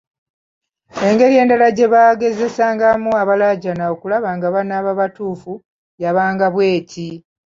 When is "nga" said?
4.35-4.47